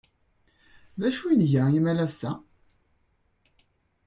[0.99, 2.31] D acu ay nga imalas-a?